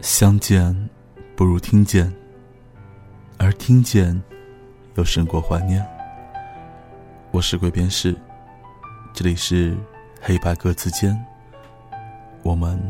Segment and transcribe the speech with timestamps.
[0.00, 0.88] 相见
[1.34, 2.12] 不如听见，
[3.36, 4.20] 而听见
[4.94, 5.84] 又胜过怀念。
[7.32, 8.16] 我是鬼边士，
[9.12, 9.76] 这里是
[10.20, 11.20] 黑白格子间，
[12.44, 12.80] 我们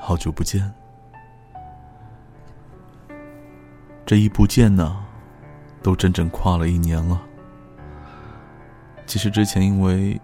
[0.00, 0.72] 好久不见。
[4.06, 5.04] 这一不见呢，
[5.82, 7.20] 都整整跨了一年了。
[9.06, 10.20] 其实之前因为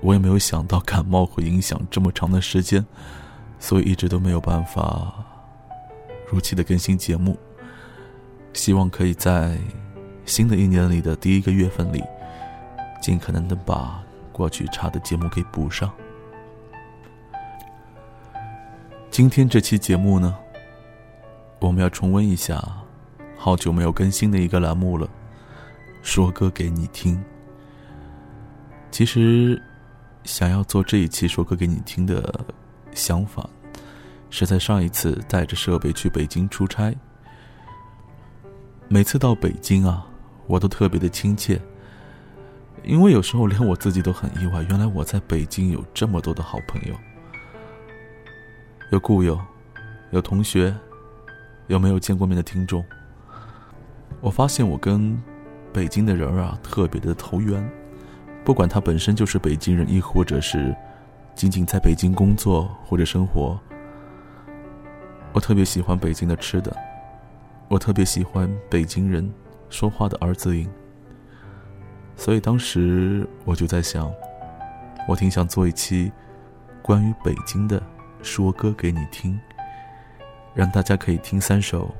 [0.00, 2.86] 我也没有想到感冒会影响这么长的时间。
[3.62, 5.14] 所以一直都没有办法
[6.28, 7.38] 如期的更新节目，
[8.52, 9.56] 希望可以在
[10.26, 12.02] 新的一年里的第一个月份里，
[13.00, 14.02] 尽可能的把
[14.32, 15.88] 过去差的节目给补上。
[19.12, 20.36] 今天这期节目呢，
[21.60, 22.60] 我们要重温一下
[23.36, 25.08] 好久没有更新的一个栏目了，
[26.02, 27.22] 说歌给你听。
[28.90, 29.62] 其实，
[30.24, 32.44] 想要做这一期说歌给你听的。
[32.94, 33.44] 相反，
[34.30, 36.94] 是在上一次带着设备去北京出差。
[38.88, 40.06] 每次到北京啊，
[40.46, 41.60] 我都特别的亲切，
[42.84, 46.94] 因为有时候连我自己都很意外，原来我在北京有这么多的好朋友，
[48.90, 49.40] 有故友，
[50.10, 50.74] 有同学，
[51.68, 52.84] 有没有见过面的听众。
[54.20, 55.18] 我发现我跟
[55.72, 57.66] 北京的人啊特别的投缘，
[58.44, 60.74] 不管他本身就是北京人，亦或者是。
[61.34, 63.58] 仅仅在北京工作或者生活，
[65.32, 66.76] 我特别喜欢北京的吃的，
[67.68, 69.28] 我特别喜欢北京人
[69.70, 70.68] 说话的儿子音，
[72.16, 74.12] 所以当时我就在想，
[75.08, 76.12] 我挺想做一期
[76.82, 77.82] 关于北京的
[78.22, 79.40] 说歌给你听，
[80.54, 81.92] 让大家可以听三首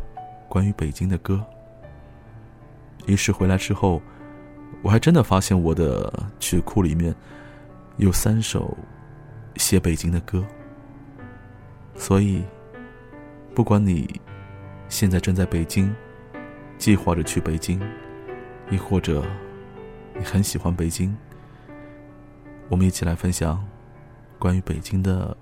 [0.48, 1.44] 关于北京的歌。
[3.06, 4.00] 于是回来之后，
[4.82, 7.12] 我还真的发现我的曲库里面
[7.96, 8.76] 有三首。
[9.56, 10.44] 写北京的歌，
[11.94, 12.42] 所以，
[13.54, 14.20] 不管你
[14.88, 15.94] 现在正在北京，
[16.78, 17.80] 计划着去北京，
[18.70, 19.24] 亦或者
[20.18, 21.16] 你很喜欢北京，
[22.68, 23.62] 我们一起来分享
[24.38, 25.36] 关于北京的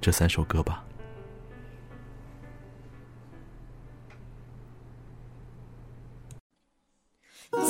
[0.00, 0.84] 这三首歌吧。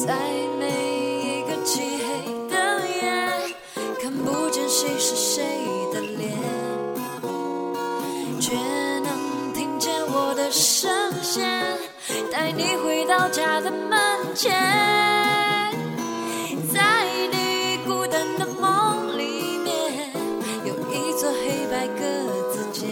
[0.06, 0.55] 在
[13.18, 13.98] 老家的门
[14.34, 14.52] 前，
[16.70, 20.12] 在你孤单的梦里面，
[20.66, 22.04] 有一座黑白格
[22.52, 22.90] 子间。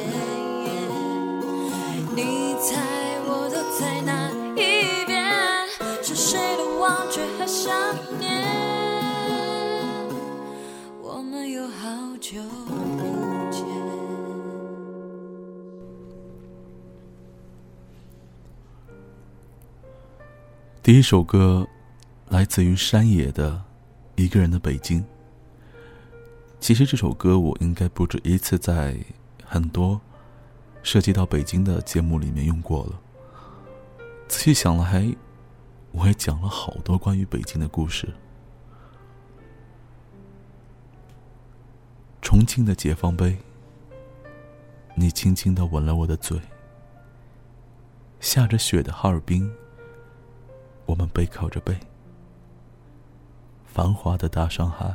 [2.17, 2.81] 你猜
[3.27, 5.69] 我都在哪一边？
[6.03, 7.71] 是谁的忘却和想
[8.09, 8.14] 念？
[20.85, 21.67] 第一首歌
[22.29, 23.53] 来自于山野的
[24.23, 25.01] 《一个人的北京》。
[26.61, 28.95] 其实这首歌我应该不止一次在
[29.43, 29.99] 很多
[30.83, 33.01] 涉及到北京的节目里面用过了。
[34.29, 35.11] 仔细想来，
[35.91, 38.07] 我也讲了好多关于北京的故事。
[42.21, 43.39] 重庆的解放碑，
[44.95, 46.39] 你轻轻的吻了我的嘴。
[48.21, 49.51] 下着雪的哈尔滨。
[50.87, 51.77] 我们背靠着背，
[53.65, 54.95] 繁华的大上海。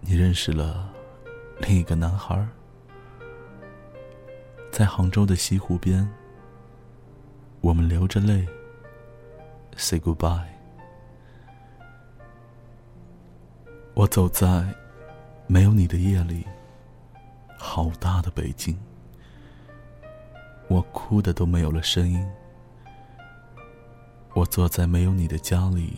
[0.00, 0.90] 你认识了
[1.58, 2.46] 另一个男孩，
[4.70, 6.08] 在杭州的西湖边，
[7.60, 8.46] 我们流着泪
[9.76, 10.46] ，say goodbye。
[13.92, 14.72] 我走在
[15.46, 16.46] 没有你的夜里，
[17.58, 18.78] 好大的北京，
[20.68, 22.26] 我哭的都没有了声音。
[24.40, 25.94] 我坐在没有你的家里，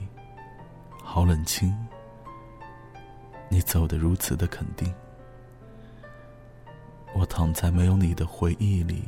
[1.01, 1.73] 好冷清。
[3.49, 4.93] 你走得如此的肯定。
[7.15, 9.05] 我躺在没有你的回忆里，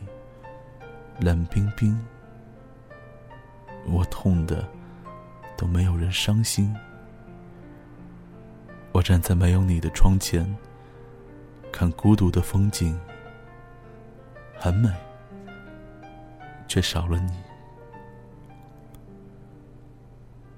[1.18, 2.00] 冷冰冰。
[3.86, 4.64] 我痛的
[5.56, 6.72] 都没有人伤心。
[8.92, 10.46] 我站在没有你的窗前，
[11.72, 12.96] 看孤独的风景，
[14.56, 14.88] 很美，
[16.68, 17.32] 却少了你。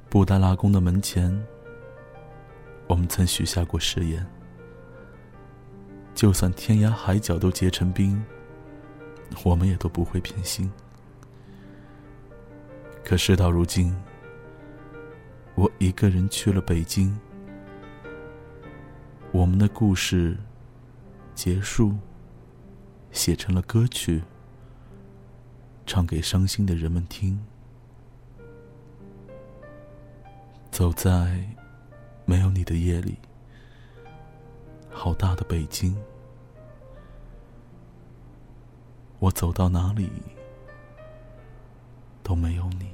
[0.09, 1.37] 布达拉宫的门前，
[2.87, 4.25] 我们曾许下过誓言：
[6.15, 8.23] 就算天涯海角都结成冰，
[9.45, 10.71] 我们也都不会偏心。
[13.05, 13.95] 可事到如今，
[15.55, 17.15] 我一个人去了北京，
[19.33, 20.37] 我们的故事
[21.35, 21.95] 结束，
[23.11, 24.23] 写成了歌曲，
[25.85, 27.39] 唱给伤心的人们听。
[30.77, 31.43] 走在
[32.27, 33.17] 没有你的夜里，
[34.91, 35.97] 好大的北京，
[39.19, 40.13] 我走到哪里
[42.23, 42.91] 都没有你。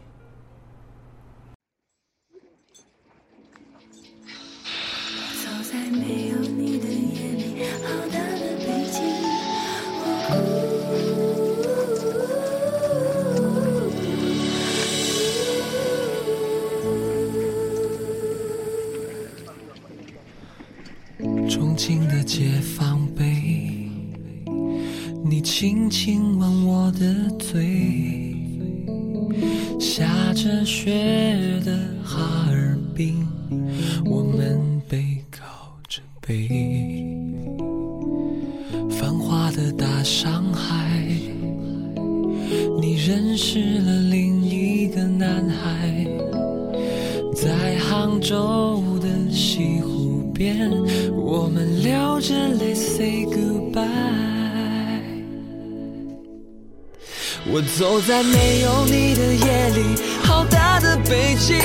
[60.23, 61.59] 好大的北京，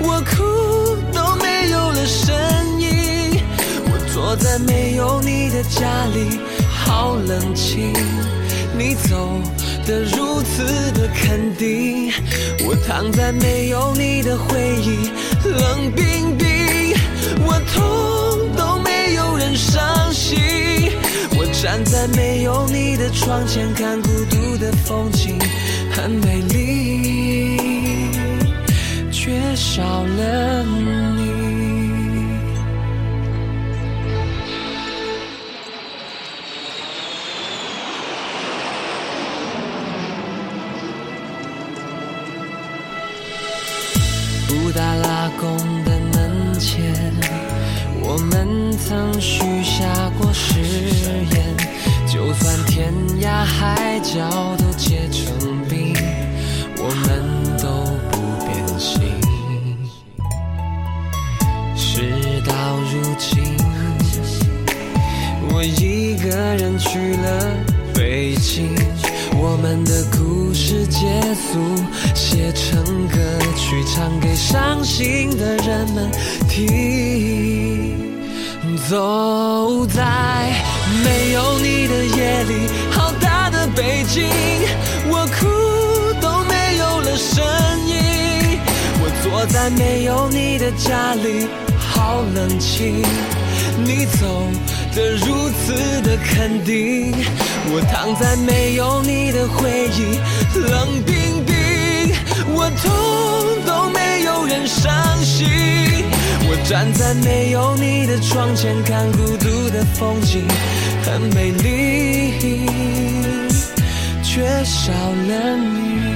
[0.00, 2.34] 我哭都没有了声
[2.80, 3.40] 音。
[3.86, 6.38] 我坐在没有你的家里，
[6.68, 7.92] 好冷清。
[8.76, 9.40] 你走
[9.86, 12.12] 的如此的肯定，
[12.66, 15.10] 我躺在没有你的回忆，
[15.44, 16.92] 冷冰冰，
[17.46, 20.90] 我痛都没有人伤心。
[21.36, 25.38] 我站在没有你的窗前，看孤独的风景，
[25.92, 26.93] 很美丽，
[29.54, 30.84] 少了你。
[44.48, 46.92] 布达拉宫的门前，
[48.00, 50.60] 我们曾许下过誓
[51.30, 51.56] 言，
[52.08, 55.93] 就算天涯海角都结成冰，
[65.50, 67.56] 我一个人去了
[67.94, 68.74] 北京，
[69.36, 71.60] 我们的故事结束，
[72.12, 73.16] 写成歌
[73.56, 76.10] 曲，唱给伤心的人们
[76.48, 78.12] 听。
[78.88, 80.52] 走在
[81.04, 84.28] 没有你的夜里，好大的北京，
[85.08, 85.46] 我哭
[86.20, 87.44] 都没有了声
[87.86, 88.58] 音。
[89.00, 91.46] 我坐在没有你的家里，
[91.94, 93.02] 好冷清。
[93.84, 94.50] 你走
[94.94, 97.12] 的如此的肯定，
[97.72, 100.18] 我躺在没有你的回忆，
[100.58, 101.54] 冷冰冰，
[102.54, 102.84] 我痛
[103.66, 104.92] 都没有人伤
[105.24, 105.46] 心。
[106.46, 110.44] 我站在没有你的窗前，看孤独的风景，
[111.04, 112.66] 很美丽，
[114.22, 116.13] 缺少了你。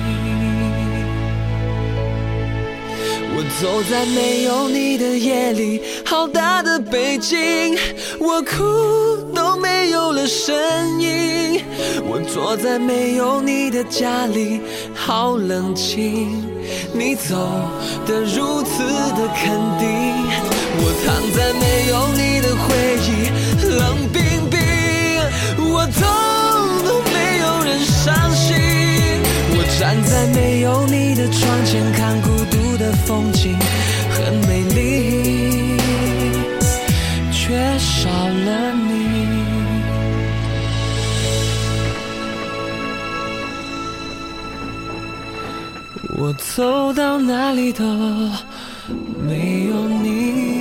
[3.60, 7.76] 走在没有你的夜里，好大的北京，
[8.20, 8.54] 我哭
[9.34, 10.54] 都没有了声
[11.00, 11.60] 音。
[12.06, 14.60] 我坐在没有你的家里，
[14.94, 16.44] 好冷清。
[16.92, 17.34] 你走
[18.06, 18.84] 的如此
[19.16, 19.88] 的肯定，
[20.78, 22.66] 我躺在没有你的回
[23.02, 23.08] 忆，
[23.66, 24.60] 冷冰冰，
[25.72, 26.00] 我痛
[26.86, 28.54] 都没有人伤心。
[29.50, 31.82] 我站在没有你的窗前，
[46.38, 47.84] 走到哪里都
[49.20, 50.58] 没有你。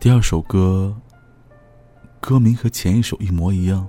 [0.00, 0.94] 第二首歌，
[2.20, 3.88] 歌名和前一首一模一样，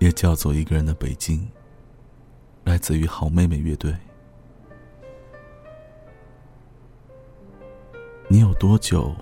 [0.00, 1.38] 也叫做《一个人的北京》，
[2.64, 3.94] 来自于好妹妹乐队。
[8.26, 9.14] 你有多久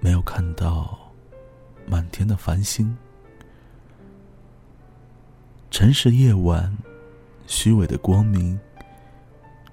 [0.00, 0.98] 没有看到
[1.86, 2.96] 满天的繁星？
[5.70, 6.74] 城市夜晚，
[7.46, 8.58] 虚伪的光明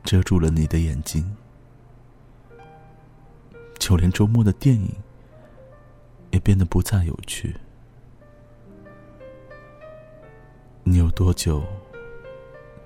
[0.03, 1.35] 遮住了你的眼睛，
[3.79, 4.93] 就连周末的电影
[6.31, 7.55] 也变得不再有趣。
[10.83, 11.63] 你有多久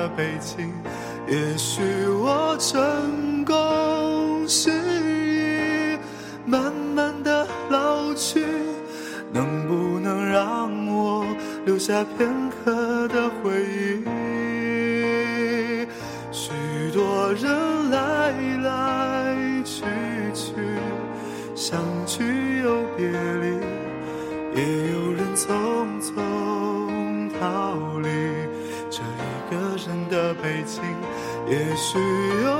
[0.00, 0.72] 的北京。
[1.28, 5.98] 也许我成功失意，
[6.46, 8.46] 慢慢的老去，
[9.30, 11.24] 能不能让我
[11.66, 12.28] 留下片
[30.70, 30.84] 情。
[31.48, 31.98] 也许
[32.44, 32.59] 有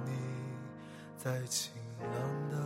[1.23, 2.57] 在晴朗的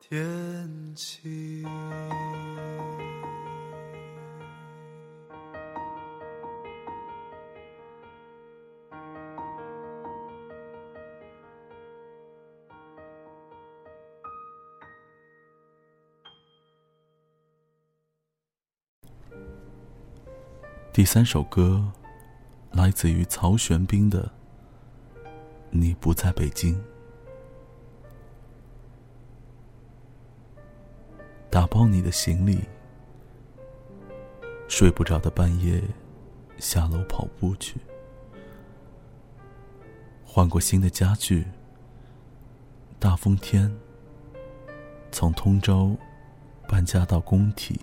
[0.00, 1.62] 天气。
[20.94, 21.92] 第三首歌，
[22.72, 24.22] 来自于曹玄彬的
[25.70, 26.74] 《你不在北京》。
[31.50, 32.60] 打包你的行李，
[34.68, 35.82] 睡不着的半夜，
[36.58, 37.76] 下楼跑步去。
[40.24, 41.46] 换过新的家具，
[42.98, 43.74] 大风天，
[45.10, 45.96] 从通州
[46.68, 47.80] 搬家到工体。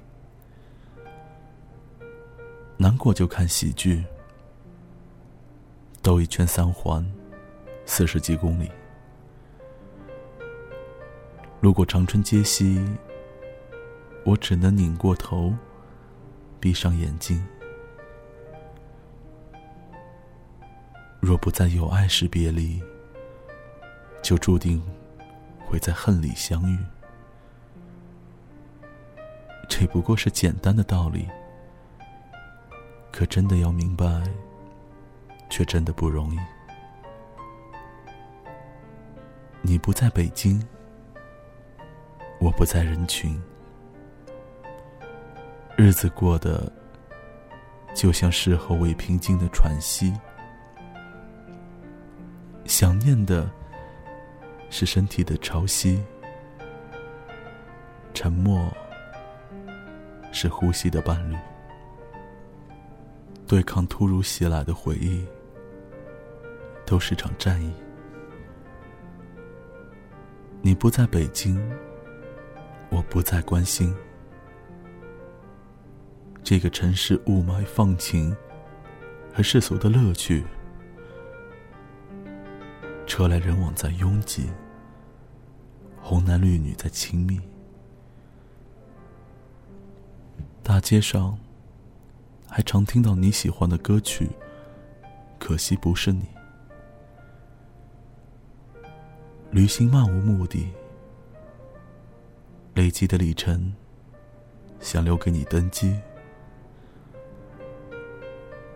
[2.78, 4.06] 难过就看喜剧，
[6.04, 7.04] 兜一圈三环，
[7.86, 8.70] 四十几公里。
[11.62, 12.84] 路过长春街西，
[14.26, 15.54] 我只能拧过头，
[16.60, 17.42] 闭上眼睛。
[21.22, 22.82] 若不在有爱时别离，
[24.22, 24.84] 就注定
[25.66, 26.78] 会在恨里相遇。
[29.70, 31.28] 这不过是简单的道理。
[33.10, 34.06] 可真的要明白，
[35.50, 36.40] 却真的不容易。
[39.66, 40.62] 你不在北京，
[42.38, 43.42] 我不在人群，
[45.78, 46.70] 日子过得
[47.96, 50.14] 就像事后未平静的喘息。
[52.66, 53.50] 想念的
[54.70, 55.98] 是身体的潮汐，
[58.14, 58.70] 沉默
[60.34, 61.38] 是呼吸的伴侣。
[63.48, 65.26] 对抗突如其来的回忆，
[66.86, 67.74] 都是场战役。
[70.66, 71.62] 你不在北京，
[72.90, 73.94] 我不再关心。
[76.42, 78.34] 这个城市雾霾、放晴
[79.34, 80.42] 和世俗的乐趣，
[83.06, 84.50] 车来人往在拥挤，
[86.02, 87.42] 红男绿女在亲密，
[90.64, 91.38] 大街上。
[92.48, 94.30] 还常听到你喜欢的歌曲，
[95.40, 96.24] 可惜不是你。
[99.54, 100.68] 旅行漫无目的，
[102.74, 103.72] 累积的里程
[104.80, 105.96] 想留给你登机。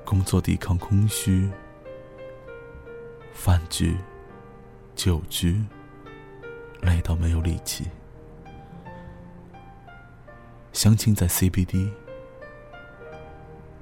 [0.05, 1.49] 工作抵抗空虚，
[3.33, 3.97] 饭局、
[4.95, 5.59] 酒局，
[6.81, 7.87] 累到没有力气。
[10.73, 11.89] 相亲在 CBD。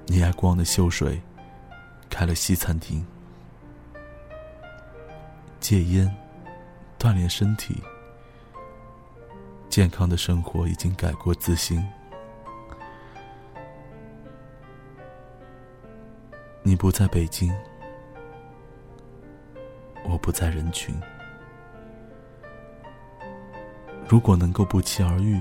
[0.06, 1.20] 你爱逛的秀水，
[2.08, 3.06] 开了西餐厅。
[5.60, 6.10] 戒烟，
[6.98, 7.82] 锻炼身体，
[9.68, 11.86] 健康的生活已经改过自新。
[16.62, 17.54] 你不在北京，
[20.04, 20.94] 我不在人群。
[24.08, 25.40] 如果能够不期而遇，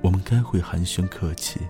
[0.00, 1.60] 我们该会寒暄客气。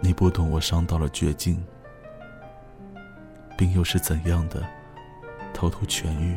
[0.00, 1.62] 你不懂我伤到了绝境，
[3.58, 4.66] 并又是怎样的
[5.56, 6.36] 偷偷痊愈？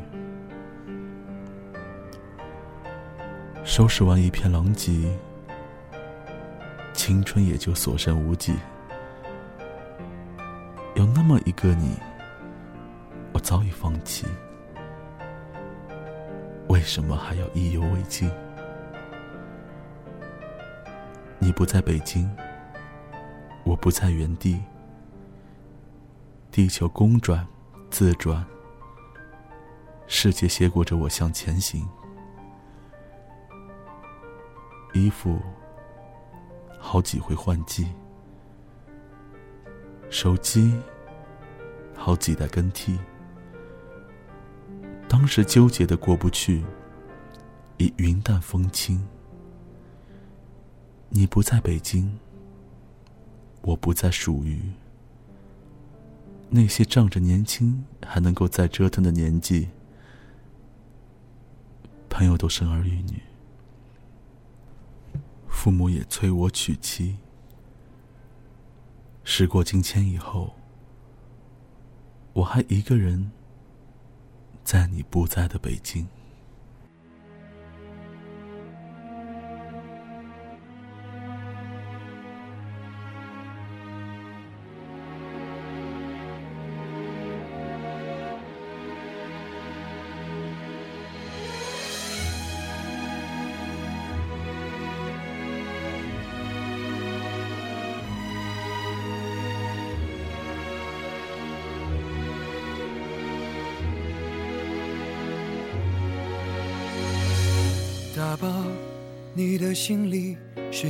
[3.65, 4.93] 收拾完一片狼藉，
[6.93, 8.55] 青春也就所剩无几。
[10.95, 11.97] 有那么一个你，
[13.33, 14.25] 我早已放弃。
[16.69, 18.31] 为什么还要意犹未尽？
[21.39, 22.33] 你不在北京，
[23.65, 24.61] 我不在原地，
[26.51, 27.45] 地球公转
[27.91, 28.45] 自转，
[30.11, 31.87] 世界携裹着我向前行。
[34.91, 35.39] 衣服
[36.79, 37.87] 好几回换季，
[40.09, 40.73] 手机
[41.95, 42.97] 好几代更替。
[45.07, 46.65] 当时纠结的过不去，
[47.77, 49.07] 已云淡风轻。
[51.09, 52.17] 你不在北京，
[53.61, 54.59] 我不再属于
[56.49, 59.69] 那些仗着年轻还能够再折腾的年纪。
[62.19, 63.21] 朋友都生儿育女，
[65.47, 67.15] 父母也催我娶妻。
[69.23, 70.53] 时过境迁以后，
[72.33, 73.31] 我还一个人
[74.65, 76.05] 在你不在的北京。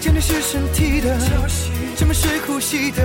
[0.00, 3.02] 见的是身体的潮汐，这么是呼吸的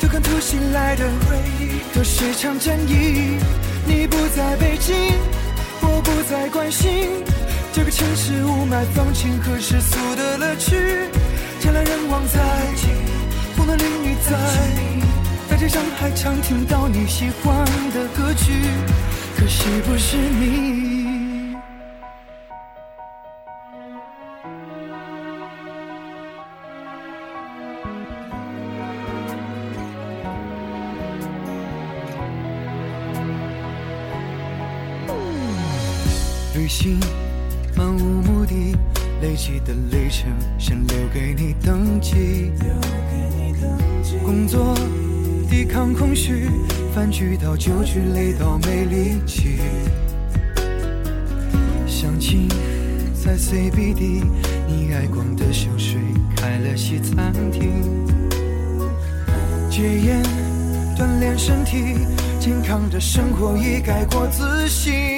[0.00, 3.36] 都看突袭来的回忆，都是场战役。
[3.86, 4.94] 你不在北京，
[5.82, 7.22] 我不再关心
[7.74, 10.76] 这个城市雾霾、放晴和世俗的乐趣。
[11.60, 12.40] 人来人往在，
[13.54, 14.32] 风男绿女在，
[15.50, 18.52] 大街上还常听到你喜欢的歌曲，
[19.36, 20.87] 可惜不是你。
[36.78, 37.00] 旅行
[37.74, 38.76] 漫无目的，
[39.20, 42.52] 累积的里程想留给你登记。
[44.24, 44.76] 工作
[45.50, 46.48] 抵抗空虚，
[46.94, 49.58] 饭局到酒局累到没力气。
[51.84, 52.48] 相亲
[53.24, 54.22] 在 CBD，
[54.68, 55.98] 你爱逛的小水
[56.36, 58.06] 开了西餐厅。
[59.68, 60.22] 戒烟
[60.96, 62.06] 锻炼身体，
[62.38, 65.17] 健康的生活已改过自新。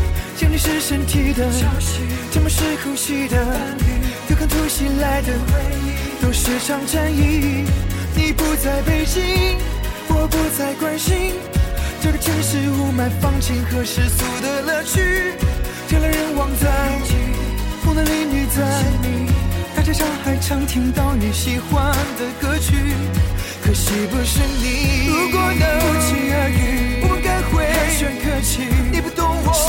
[0.41, 1.99] 见你是身体的潮汐，
[2.31, 3.37] 这么是呼吸的
[4.27, 7.63] 对抗突袭来的回忆，都是场战役。
[8.15, 9.55] 你不在北京，
[10.07, 11.33] 我不再关心
[12.01, 14.99] 这个城市雾霾、放晴和世俗的乐趣。
[15.89, 16.71] 人来人往在，
[17.83, 18.63] 风男绿女在，
[19.75, 22.73] 大街上还常听到你喜欢的歌曲，
[23.63, 25.05] 可惜不是你。
[25.05, 28.65] 如果能不期而遇，我们该会寒暄客气。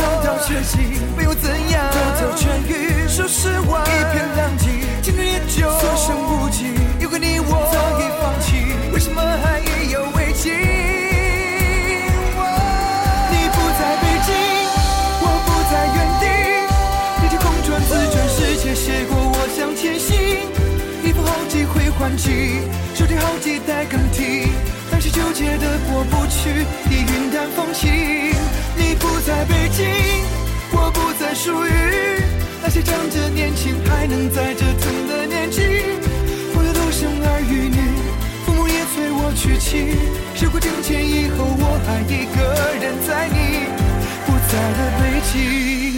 [0.02, 0.82] 你不懂我，伤到绝境，
[1.16, 3.06] 没有怎样，得到痊愈。
[3.08, 4.66] 说实话，一片狼藉，
[5.00, 6.74] 青春也就所剩无几。
[6.98, 10.52] 有个你我早已放弃，为什么还意犹未尽？
[13.30, 14.34] 你不在北京，
[15.22, 16.24] 我不在原地，
[17.22, 20.10] 地球公转自转，世界携过我向前行。
[21.04, 22.62] 衣服好几回换季，
[22.94, 24.48] 手机好几代更替，
[24.90, 28.31] 但是纠结的过不去，已云淡风轻。
[29.42, 29.84] 在北京，
[30.70, 31.70] 我不再属于
[32.62, 35.62] 那些仗着年轻还能在折腾的年纪。
[36.54, 37.76] 我的都生儿育女，
[38.46, 39.98] 父母也催我娶妻。
[40.36, 42.38] 事过境迁以后，我还一个
[42.78, 43.66] 人在你
[44.26, 45.02] 不在的北
[45.32, 45.91] 京。